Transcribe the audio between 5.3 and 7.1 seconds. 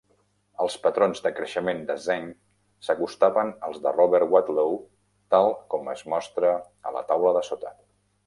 tal com es mostra a la